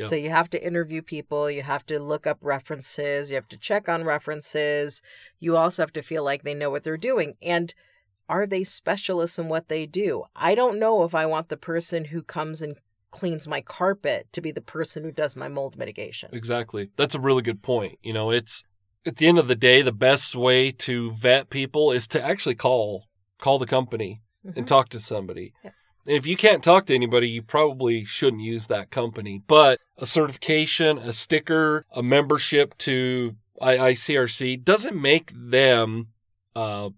So 0.05 0.15
you 0.15 0.29
have 0.31 0.51
to 0.51 0.65
interview 0.65 1.01
people, 1.01 1.51
you 1.51 1.63
have 1.63 1.87
to 1.87 1.99
look 1.99 2.27
up 2.27 2.39
references, 2.43 3.31
you 3.31 3.37
have 3.37 3.49
to 3.49 3.57
check 3.57 3.89
on 3.89 4.05
references. 4.05 5.01
You 5.41 5.57
also 5.57 5.83
have 5.83 5.93
to 5.95 6.03
feel 6.03 6.23
like 6.23 6.43
they 6.43 6.55
know 6.55 6.71
what 6.71 6.83
they're 6.85 6.99
doing 6.99 7.35
and 7.41 7.73
are 8.29 8.47
they 8.47 8.65
specialists 8.65 9.39
in 9.39 9.49
what 9.49 9.69
they 9.69 9.87
do? 9.87 10.25
I 10.35 10.55
don't 10.55 10.79
know 10.79 11.05
if 11.05 11.15
I 11.15 11.27
want 11.27 11.49
the 11.49 11.57
person 11.57 12.07
who 12.07 12.23
comes 12.23 12.61
and 12.61 12.77
cleans 13.11 13.47
my 13.47 13.61
carpet 13.61 14.27
to 14.33 14.41
be 14.41 14.51
the 14.51 14.61
person 14.61 15.05
who 15.05 15.13
does 15.13 15.37
my 15.37 15.49
mold 15.49 15.79
mitigation. 15.79 16.31
Exactly. 16.33 16.91
That's 16.97 17.15
a 17.15 17.21
really 17.21 17.43
good 17.43 17.63
point. 17.63 17.99
You 18.03 18.13
know, 18.13 18.31
it's 18.31 18.65
at 19.07 19.17
the 19.17 19.29
end 19.29 19.39
of 19.39 19.49
the 19.49 19.55
day, 19.55 19.81
the 19.81 19.93
best 19.93 20.35
way 20.35 20.73
to 20.73 21.13
vet 21.13 21.49
people 21.49 21.93
is 21.93 22.07
to 22.09 22.23
actually 22.23 22.57
call 22.57 23.07
call 23.39 23.59
the 23.59 23.67
company 23.67 24.23
Mhm. 24.45 24.57
and 24.57 24.69
talk 24.69 24.89
to 24.89 25.01
somebody. 25.01 25.53
Yeah. 25.63 25.71
And 26.07 26.17
if 26.17 26.27
you 26.27 26.37
can't 26.37 26.63
talk 26.63 26.87
to 26.87 26.95
anybody, 26.95 27.29
you 27.29 27.43
probably 27.43 28.05
shouldn't 28.05 28.43
use 28.43 28.69
that 28.69 28.91
company. 28.91 29.43
But 29.47 29.81
a 29.99 30.07
certification, 30.07 30.99
a 30.99 31.13
sticker, 31.13 31.85
a 31.93 32.03
membership 32.03 32.77
to 32.79 33.37
IICRC 33.61 34.63
doesn't 34.65 35.01
make 35.01 35.33
them 35.35 36.09
uh 36.55 36.91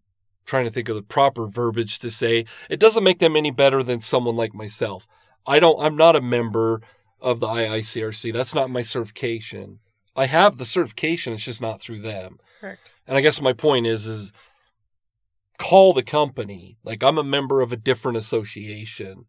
trying 0.45 0.65
to 0.65 0.71
think 0.71 0.89
of 0.89 0.97
the 0.97 1.03
proper 1.03 1.47
verbiage 1.47 1.99
to 2.01 2.11
say 2.11 2.47
it 2.71 2.81
doesn't 2.81 3.05
make 3.05 3.19
them 3.19 3.37
any 3.37 3.51
better 3.51 3.83
than 3.83 4.01
someone 4.01 4.37
like 4.37 4.55
myself. 4.55 5.07
I 5.47 5.61
don't 5.61 5.81
I'm 5.81 5.97
not 5.97 6.17
a 6.17 6.21
member 6.21 6.81
of 7.21 7.41
the 7.41 7.47
IICRC. 7.47 8.33
That's 8.33 8.55
not 8.55 8.71
my 8.71 8.83
certification. 8.83 9.79
I 10.17 10.27
have 10.27 10.57
the 10.57 10.65
certification, 10.65 11.33
it's 11.33 11.45
just 11.45 11.63
not 11.63 11.81
through 11.81 12.01
them. 12.01 12.39
Correct. 12.61 12.93
And 13.07 13.17
I 13.17 13.21
guess 13.21 13.41
my 13.41 13.53
point 13.53 13.87
is 13.87 14.07
is 14.07 14.33
call 15.59 15.93
the 15.93 16.03
company. 16.03 16.77
Like 16.85 17.03
I'm 17.03 17.19
a 17.19 17.25
member 17.25 17.61
of 17.61 17.73
a 17.73 17.77
different 17.77 18.19
association. 18.19 19.25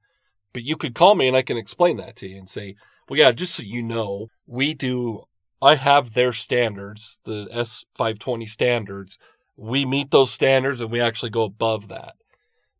But 0.53 0.63
you 0.63 0.77
could 0.77 0.95
call 0.95 1.15
me 1.15 1.27
and 1.27 1.37
I 1.37 1.41
can 1.41 1.57
explain 1.57 1.97
that 1.97 2.15
to 2.17 2.27
you 2.27 2.37
and 2.37 2.49
say, 2.49 2.75
well, 3.07 3.19
yeah, 3.19 3.31
just 3.31 3.55
so 3.55 3.63
you 3.63 3.83
know, 3.83 4.27
we 4.47 4.73
do, 4.73 5.23
I 5.61 5.75
have 5.75 6.13
their 6.13 6.33
standards, 6.33 7.19
the 7.25 7.47
S520 7.47 8.47
standards. 8.47 9.17
We 9.57 9.85
meet 9.85 10.11
those 10.11 10.31
standards 10.31 10.81
and 10.81 10.91
we 10.91 11.01
actually 11.01 11.31
go 11.31 11.43
above 11.43 11.87
that. 11.89 12.13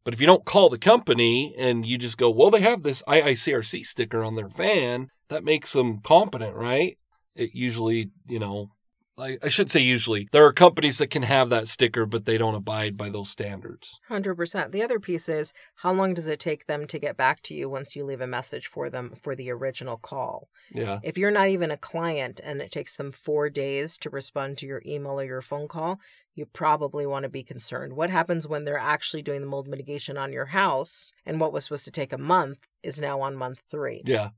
But 0.04 0.14
if 0.14 0.22
you 0.22 0.28
don't 0.28 0.46
call 0.46 0.70
the 0.70 0.80
company 0.80 1.54
and 1.58 1.86
you 1.86 1.98
just 1.98 2.18
go, 2.18 2.30
well, 2.30 2.50
they 2.50 2.62
have 2.62 2.84
this 2.84 3.04
IICRC 3.08 3.86
sticker 3.86 4.24
on 4.24 4.36
their 4.36 4.48
van, 4.48 5.10
that 5.28 5.44
makes 5.44 5.74
them 5.74 6.00
competent, 6.02 6.56
right? 6.56 6.98
It 7.36 7.52
usually, 7.54 8.10
you 8.28 8.40
know, 8.40 8.72
I, 9.20 9.38
I 9.44 9.50
should 9.50 9.70
say 9.72 9.82
usually. 9.82 10.28
There 10.32 10.46
are 10.46 10.54
companies 10.54 10.98
that 10.98 11.10
can 11.10 11.24
have 11.24 11.50
that 11.50 11.68
sticker, 11.68 12.06
but 12.06 12.26
they 12.26 12.38
don't 12.38 12.56
abide 12.56 12.98
by 12.98 13.10
those 13.10 13.30
standards. 13.30 14.00
100%. 14.10 14.72
The 14.72 14.84
other 14.84 15.00
piece 15.00 15.30
is 15.30 15.54
how 15.76 15.94
long 15.94 16.14
does 16.14 16.28
it 16.28 16.40
take 16.40 16.66
them 16.66 16.88
to 16.88 17.00
get 17.00 17.18
back 17.18 17.42
to 17.44 17.54
you 17.54 17.70
once 17.70 17.96
you 17.96 18.06
leave 18.06 18.22
a 18.22 18.28
message 18.28 18.68
for 18.68 18.90
them 18.90 19.14
for 19.22 19.36
the 19.36 19.52
original 19.52 19.98
call? 19.98 20.50
Yeah. 20.72 21.00
If 21.04 21.18
you're 21.18 21.32
not 21.32 21.50
even 21.50 21.72
a 21.72 21.78
client 21.78 22.40
and 22.44 22.62
it 22.62 22.72
takes 22.72 22.96
them 22.96 23.12
four 23.12 23.50
days 23.50 23.98
to 24.00 24.10
respond 24.10 24.58
to 24.60 24.68
your 24.68 24.82
email 24.86 25.20
or 25.20 25.26
your 25.26 25.42
phone 25.42 25.68
call, 25.68 26.00
you 26.36 26.46
probably 26.46 27.06
want 27.06 27.24
to 27.24 27.30
be 27.30 27.44
concerned. 27.44 27.94
What 27.94 28.10
happens 28.10 28.48
when 28.48 28.64
they're 28.64 28.78
actually 28.78 29.22
doing 29.22 29.42
the 29.42 29.48
mold 29.48 29.68
mitigation 29.68 30.18
on 30.18 30.32
your 30.32 30.46
house 30.46 31.12
and 31.26 31.40
what 31.40 31.52
was 31.52 31.66
supposed 31.66 31.86
to 31.86 31.92
take 31.92 32.14
a 32.14 32.18
month 32.18 32.68
is 32.82 33.02
now 33.02 33.22
on 33.22 33.36
month 33.36 33.62
three? 33.70 34.02
Yeah. 34.06 34.30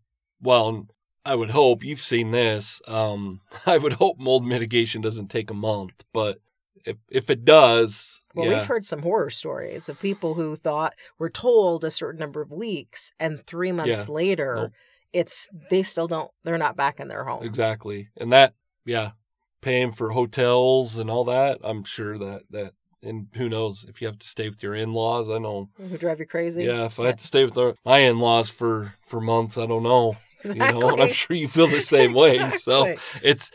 Well, 0.42 0.88
I 1.26 1.36
would 1.36 1.52
hope 1.52 1.84
you've 1.84 2.02
seen 2.02 2.32
this. 2.32 2.82
Um, 2.88 3.42
I 3.66 3.78
would 3.78 3.94
hope 3.94 4.18
mold 4.20 4.46
mitigation 4.46 5.02
doesn't 5.02 5.30
take 5.30 5.50
a 5.50 5.56
month, 5.56 6.04
but 6.14 6.40
if 6.86 6.98
if 7.10 7.30
it 7.30 7.46
does, 7.46 8.24
Well, 8.34 8.48
yeah, 8.48 8.58
we've 8.58 8.66
heard 8.66 8.84
some 8.86 9.04
horror 9.04 9.30
stories 9.30 9.88
of 9.88 10.00
people 10.00 10.34
who 10.34 10.56
thought 10.56 10.94
were 11.20 11.30
told 11.30 11.84
a 11.84 11.92
certain 11.92 12.20
number 12.20 12.42
of 12.42 12.52
weeks, 12.52 13.12
and 13.20 13.46
three 13.46 13.72
months 13.72 14.08
Yeah. 14.08 14.14
later, 14.14 14.56
Nope. 14.56 14.72
it's 15.14 15.48
they 15.70 15.84
still 15.84 16.08
don't. 16.08 16.32
They're 16.44 16.58
not 16.58 16.76
back 16.76 17.00
in 17.00 17.08
their 17.08 17.26
home. 17.26 17.44
exactly, 17.44 18.10
and 18.18 18.34
that 18.34 18.56
yeah, 18.84 19.12
paying 19.62 19.92
for 19.92 20.10
hotels 20.12 20.98
and 20.98 21.10
all 21.12 21.24
that. 21.26 21.60
I'm 21.64 21.84
sure 21.84 22.18
that 22.18 22.44
that 22.50 22.74
and 23.04 23.28
who 23.36 23.48
knows 23.48 23.84
if 23.88 24.02
you 24.02 24.08
have 24.08 24.20
to 24.20 24.28
stay 24.28 24.50
with 24.50 24.64
your 24.64 24.74
in 24.74 24.94
laws. 24.94 25.30
I 25.30 25.38
know. 25.38 25.70
Who 25.78 25.98
drive 26.00 26.20
you 26.20 26.26
crazy? 26.26 26.64
Yeah, 26.64 26.86
if 26.86 27.00
I 27.00 27.08
had 27.08 27.20
to 27.20 27.28
stay 27.28 27.46
with 27.46 27.58
our, 27.60 27.76
my 27.86 28.00
in 28.00 28.18
laws 28.20 28.50
for 28.50 28.96
for 28.98 29.22
months, 29.22 29.56
I 29.58 29.68
don't 29.68 29.84
know. 29.84 30.18
Exactly. 30.46 30.68
You 30.68 30.80
know, 30.80 30.90
and 30.90 31.02
I'm 31.02 31.14
sure 31.14 31.36
you 31.36 31.48
feel 31.48 31.68
the 31.68 31.82
same 31.82 32.14
way. 32.14 32.52
So 32.58 32.96
it's 33.22 33.52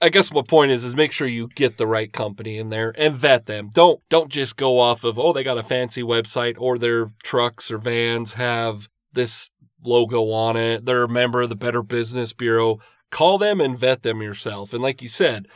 I 0.00 0.08
guess 0.10 0.32
my 0.32 0.42
point 0.42 0.72
is 0.72 0.84
is 0.84 0.94
make 0.94 1.12
sure 1.12 1.26
you 1.26 1.48
get 1.48 1.76
the 1.76 1.86
right 1.86 2.12
company 2.12 2.58
in 2.58 2.70
there 2.70 2.94
and 2.96 3.14
vet 3.14 3.46
them. 3.46 3.70
Don't 3.72 4.00
don't 4.08 4.30
just 4.30 4.56
go 4.56 4.78
off 4.78 5.04
of 5.04 5.18
oh 5.18 5.32
they 5.32 5.42
got 5.42 5.58
a 5.58 5.62
fancy 5.62 6.02
website 6.02 6.56
or 6.58 6.78
their 6.78 7.08
trucks 7.22 7.70
or 7.70 7.78
vans 7.78 8.34
have 8.34 8.88
this 9.12 9.50
logo 9.84 10.30
on 10.30 10.56
it. 10.56 10.84
They're 10.84 11.04
a 11.04 11.08
member 11.08 11.42
of 11.42 11.48
the 11.48 11.56
Better 11.56 11.82
Business 11.82 12.32
Bureau. 12.32 12.78
Call 13.10 13.38
them 13.38 13.60
and 13.60 13.78
vet 13.78 14.02
them 14.02 14.20
yourself. 14.20 14.72
And 14.72 14.82
like 14.82 15.00
you 15.02 15.08
said, 15.08 15.46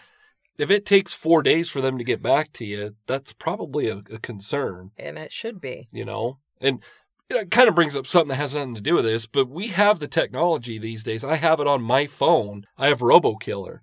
if 0.58 0.70
it 0.70 0.86
takes 0.86 1.12
four 1.12 1.42
days 1.42 1.68
for 1.68 1.80
them 1.80 1.98
to 1.98 2.04
get 2.04 2.22
back 2.22 2.52
to 2.54 2.64
you, 2.64 2.94
that's 3.06 3.32
probably 3.32 3.88
a, 3.88 4.02
a 4.10 4.18
concern 4.18 4.90
and 4.96 5.18
it 5.18 5.32
should 5.32 5.60
be. 5.60 5.88
you 5.92 6.04
know 6.04 6.38
and 6.60 6.80
it 7.34 7.50
kind 7.50 7.68
of 7.68 7.74
brings 7.74 7.96
up 7.96 8.06
something 8.06 8.28
that 8.28 8.36
has 8.36 8.54
nothing 8.54 8.74
to 8.74 8.80
do 8.80 8.94
with 8.94 9.04
this 9.04 9.26
but 9.26 9.48
we 9.48 9.68
have 9.68 9.98
the 9.98 10.08
technology 10.08 10.78
these 10.78 11.02
days. 11.02 11.24
I 11.24 11.36
have 11.36 11.60
it 11.60 11.66
on 11.66 11.82
my 11.82 12.06
phone. 12.06 12.64
I 12.76 12.88
have 12.88 13.00
robokiller 13.00 13.80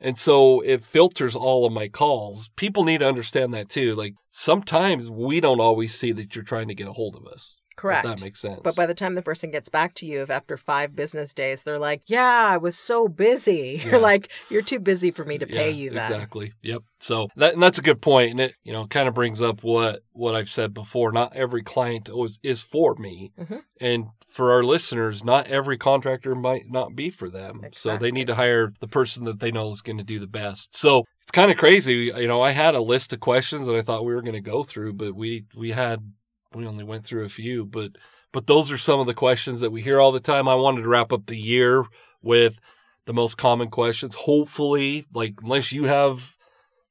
and 0.00 0.16
so 0.18 0.60
it 0.60 0.84
filters 0.84 1.34
all 1.34 1.66
of 1.66 1.72
my 1.72 1.88
calls. 1.88 2.50
People 2.56 2.84
need 2.84 2.98
to 2.98 3.08
understand 3.08 3.52
that 3.54 3.68
too. 3.68 3.94
Like 3.94 4.14
sometimes 4.30 5.10
we 5.10 5.40
don't 5.40 5.60
always 5.60 5.94
see 5.94 6.12
that 6.12 6.34
you're 6.34 6.44
trying 6.44 6.68
to 6.68 6.74
get 6.74 6.88
a 6.88 6.92
hold 6.92 7.16
of 7.16 7.26
us 7.26 7.56
Correct. 7.78 8.04
that 8.04 8.20
makes 8.20 8.40
sense. 8.40 8.60
But 8.64 8.74
by 8.76 8.86
the 8.86 8.94
time 8.94 9.14
the 9.14 9.22
person 9.22 9.50
gets 9.50 9.68
back 9.68 9.94
to 9.94 10.06
you, 10.06 10.22
if 10.22 10.30
after 10.30 10.56
five 10.56 10.96
business 10.96 11.32
days, 11.32 11.62
they're 11.62 11.78
like, 11.78 12.02
"Yeah, 12.06 12.48
I 12.50 12.56
was 12.56 12.76
so 12.76 13.06
busy," 13.08 13.80
Yeah. 13.84 13.90
you're 13.92 14.00
like, 14.00 14.30
"You're 14.50 14.62
too 14.62 14.80
busy 14.80 15.10
for 15.12 15.24
me 15.24 15.38
to 15.38 15.46
pay 15.46 15.70
you." 15.70 15.90
Then. 15.90 15.98
exactly. 16.12 16.52
Yep. 16.62 16.82
So 17.00 17.28
that 17.36 17.54
and 17.54 17.62
that's 17.62 17.78
a 17.78 17.82
good 17.82 18.00
point 18.02 18.32
and 18.32 18.40
it 18.40 18.54
you 18.64 18.72
know 18.72 18.86
kind 18.86 19.06
of 19.08 19.14
brings 19.14 19.40
up 19.40 19.62
what 19.62 20.00
what 20.12 20.34
i've 20.34 20.50
said 20.50 20.74
before. 20.74 21.12
Not 21.12 21.36
every 21.36 21.62
client 21.62 22.08
is, 22.08 22.40
is 22.42 22.60
for 22.60 22.96
me 22.96 23.30
Mhm. 23.40 23.62
and 23.80 24.06
for 24.26 24.50
our 24.52 24.64
listeners 24.64 25.22
not 25.24 25.46
every 25.46 25.78
contractor 25.78 26.34
might 26.34 26.64
not 26.68 26.96
be 26.96 27.08
for 27.10 27.30
them. 27.30 27.60
So 27.72 27.96
they 27.96 28.10
need 28.10 28.26
to 28.26 28.34
hire 28.34 28.72
the 28.80 28.88
person 28.88 29.24
that 29.24 29.38
they 29.40 29.52
know 29.52 29.70
is 29.70 29.80
going 29.82 29.98
to 29.98 30.04
do 30.04 30.18
the 30.18 30.26
best. 30.26 30.76
So 30.76 31.04
it's 31.22 31.30
kind 31.30 31.50
of 31.52 31.56
crazy. 31.56 32.12
You 32.16 32.26
know 32.26 32.42
i 32.42 32.50
had 32.50 32.74
a 32.74 32.80
list 32.80 33.12
of 33.12 33.20
questions 33.20 33.66
that 33.66 33.76
i 33.76 33.82
thought 33.82 34.04
we 34.04 34.14
were 34.14 34.22
going 34.22 34.32
to 34.34 34.40
go 34.40 34.64
through 34.64 34.94
but 34.94 35.14
we 35.14 35.44
we 35.56 35.70
had 35.70 36.12
we 36.54 36.66
only 36.66 36.84
went 36.84 37.04
through 37.04 37.24
a 37.24 37.28
few 37.28 37.64
but 37.64 37.92
but 38.32 38.46
those 38.46 38.70
are 38.70 38.78
some 38.78 39.00
of 39.00 39.06
the 39.06 39.14
questions 39.14 39.60
that 39.60 39.70
we 39.70 39.82
hear 39.82 40.00
all 40.00 40.12
the 40.12 40.20
time 40.20 40.48
i 40.48 40.54
wanted 40.54 40.82
to 40.82 40.88
wrap 40.88 41.12
up 41.12 41.26
the 41.26 41.38
year 41.38 41.84
with 42.22 42.58
the 43.04 43.14
most 43.14 43.36
common 43.36 43.68
questions 43.68 44.14
hopefully 44.14 45.06
like 45.12 45.34
unless 45.42 45.72
you 45.72 45.84
have 45.84 46.36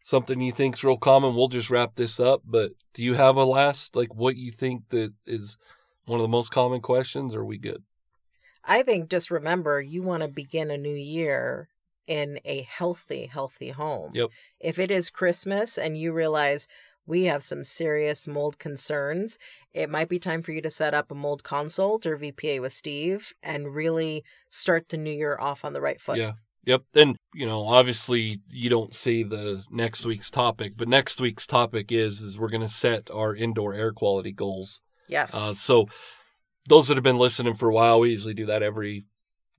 something 0.04 0.39
you 0.41 0.52
think's 0.52 0.84
real 0.84 0.98
common 0.98 1.36
we'll 1.36 1.48
just 1.48 1.70
wrap 1.70 1.96
this 1.96 2.20
up 2.20 2.41
but 2.46 2.72
do 2.93 3.04
you 3.04 3.13
have 3.13 3.36
a 3.36 3.46
last 3.46 3.96
like 3.96 4.13
what 4.15 4.36
you 4.36 4.52
think 4.52 4.84
that 4.89 5.13
is 5.26 5.58
one 6.06 6.20
of 6.20 6.24
the 6.24 6.30
most 6.30 6.50
common 6.50 6.82
questions 6.82 7.36
or 7.36 7.41
are 7.41 7.46
we 7.46 7.58
good 7.58 7.84
I 8.67 8.84
think 8.84 9.10
just 9.10 9.32
remember 9.32 9.82
you 9.82 10.04
want 10.04 10.24
to 10.24 10.28
begin 10.28 10.70
a 10.70 10.78
new 10.78 10.93
year 10.93 11.70
in 12.06 12.39
a 12.46 12.62
healthy, 12.62 13.26
healthy 13.26 13.70
home. 13.70 14.12
Yep. 14.13 14.30
If 14.60 14.78
it 14.78 14.91
is 14.91 15.10
Christmas 15.10 15.78
and 15.78 15.98
you 15.98 16.12
realize 16.12 16.67
we 17.08 17.24
have 17.24 17.41
some 17.41 17.63
serious 17.63 18.28
mold 18.28 18.60
concerns, 18.60 19.39
it 19.74 19.89
might 19.89 20.10
be 20.10 20.20
time 20.20 20.43
for 20.43 20.52
you 20.52 20.62
to 20.62 20.70
set 20.70 20.93
up 20.93 21.10
a 21.10 21.15
mold 21.15 21.43
consult 21.43 22.06
or 22.06 22.17
VPA 22.17 22.62
with 22.62 22.74
Steve 22.74 23.34
and 23.41 23.74
really 23.74 24.24
start 24.50 24.89
the 24.89 24.98
new 24.98 25.12
year 25.12 25.38
off 25.39 25.63
on 25.65 25.74
the 25.74 25.82
right 25.82 26.00
foot. 26.00 26.17
Yeah. 26.17 26.34
Yep. 26.65 26.84
And, 26.96 27.15
you 27.34 27.46
know, 27.46 27.65
obviously 27.65 28.41
you 28.50 28.70
don't 28.70 28.93
see 28.93 29.24
the 29.24 29.63
next 29.72 30.06
week's 30.06 30.30
topic, 30.30 30.74
but 30.76 30.89
next 30.89 31.22
week's 31.22 31.48
topic 31.48 31.93
is 31.93 32.22
is 32.22 32.38
we're 32.38 32.50
going 32.50 32.62
to 32.62 32.67
set 32.67 33.10
our 33.10 33.34
indoor 33.34 33.74
air 33.74 33.93
quality 33.93 34.34
goals. 34.34 34.82
Yes. 35.08 35.34
Uh, 35.34 35.54
so 35.54 35.88
those 36.67 36.89
that 36.89 36.98
have 36.98 37.06
been 37.06 37.17
listening 37.17 37.54
for 37.54 37.70
a 37.70 37.74
while, 37.74 38.02
we 38.02 38.12
usually 38.12 38.34
do 38.34 38.46
that 38.48 38.63
every 38.63 39.06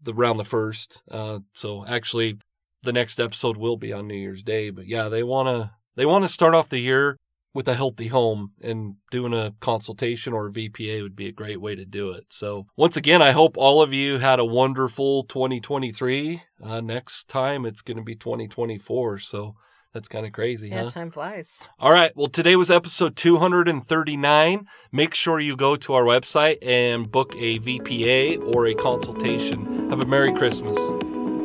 the 0.02 0.12
round 0.12 0.38
the 0.38 0.44
first. 0.44 1.02
Uh, 1.10 1.38
so 1.54 1.86
actually 1.86 2.38
the 2.82 2.92
next 2.92 3.18
episode 3.18 3.56
will 3.56 3.78
be 3.78 3.92
on 3.92 4.06
New 4.06 4.14
Year's 4.14 4.42
Day, 4.42 4.68
but 4.68 4.86
yeah, 4.86 5.08
they 5.08 5.22
want 5.22 5.48
to 5.48 5.70
they 5.96 6.04
want 6.04 6.24
to 6.24 6.28
start 6.28 6.54
off 6.54 6.68
the 6.68 6.78
year 6.78 7.16
with 7.58 7.66
a 7.66 7.74
healthy 7.74 8.06
home 8.06 8.52
and 8.62 8.94
doing 9.10 9.34
a 9.34 9.52
consultation 9.58 10.32
or 10.32 10.46
a 10.46 10.52
VPA 10.52 11.02
would 11.02 11.16
be 11.16 11.26
a 11.26 11.32
great 11.32 11.60
way 11.60 11.74
to 11.74 11.84
do 11.84 12.12
it. 12.12 12.26
So 12.28 12.68
once 12.76 12.96
again, 12.96 13.20
I 13.20 13.32
hope 13.32 13.56
all 13.56 13.82
of 13.82 13.92
you 13.92 14.18
had 14.18 14.38
a 14.38 14.44
wonderful 14.44 15.24
2023. 15.24 16.40
Uh, 16.62 16.80
next 16.80 17.26
time 17.28 17.66
it's 17.66 17.82
going 17.82 17.96
to 17.96 18.02
be 18.04 18.14
2024. 18.14 19.18
So 19.18 19.56
that's 19.92 20.06
kind 20.06 20.24
of 20.24 20.30
crazy, 20.30 20.68
yeah, 20.68 20.84
huh? 20.84 20.90
time 20.90 21.10
flies. 21.10 21.56
All 21.80 21.90
right. 21.90 22.12
Well, 22.14 22.28
today 22.28 22.54
was 22.54 22.70
episode 22.70 23.16
239. 23.16 24.66
Make 24.92 25.14
sure 25.14 25.40
you 25.40 25.56
go 25.56 25.74
to 25.74 25.94
our 25.94 26.04
website 26.04 26.58
and 26.62 27.10
book 27.10 27.34
a 27.36 27.58
VPA 27.58 28.54
or 28.54 28.66
a 28.66 28.74
consultation. 28.74 29.90
Have 29.90 30.00
a 30.00 30.06
Merry 30.06 30.32
Christmas. 30.32 30.78